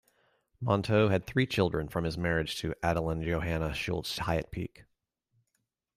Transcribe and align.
Monteux 0.63 1.11
had 1.11 1.27
three 1.27 1.45
children 1.45 1.87
from 1.87 2.05
his 2.05 2.17
marriage 2.17 2.57
to 2.57 2.73
Adeline 2.81 3.21
Johanna 3.21 3.71
Schulz 3.71 4.17
Hiatt 4.17 4.49
Peake. 4.49 4.85